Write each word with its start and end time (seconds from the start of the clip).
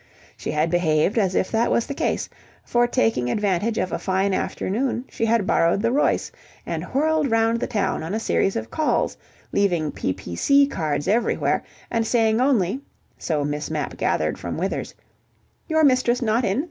She 0.35 0.49
had 0.49 0.71
behaved 0.71 1.19
as 1.19 1.35
if 1.35 1.51
that 1.51 1.69
was 1.69 1.85
the 1.85 1.93
case, 1.93 2.27
for 2.63 2.87
taking 2.87 3.29
advantage 3.29 3.77
of 3.77 3.91
a 3.91 3.99
fine 3.99 4.33
afternoon, 4.33 5.05
she 5.09 5.25
had 5.25 5.45
borrowed 5.45 5.83
the 5.83 5.91
Royce 5.91 6.31
and 6.65 6.85
whirled 6.85 7.29
round 7.29 7.59
the 7.59 7.67
town 7.67 8.01
on 8.01 8.15
a 8.15 8.19
series 8.19 8.55
of 8.55 8.71
calls, 8.71 9.15
leaving 9.51 9.91
P.P.C. 9.91 10.65
cards 10.65 11.07
everywhere, 11.07 11.61
and 11.91 12.07
saying 12.07 12.41
only 12.41 12.81
(so 13.19 13.45
Miss 13.45 13.69
Mapp 13.69 13.95
gathered 13.95 14.39
from 14.39 14.57
Withers) 14.57 14.95
"Your 15.67 15.83
mistress 15.83 16.19
not 16.19 16.43
in? 16.45 16.59